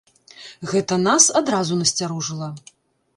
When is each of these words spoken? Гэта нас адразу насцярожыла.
Гэта 0.71 0.97
нас 1.01 1.27
адразу 1.41 1.77
насцярожыла. 1.83 2.49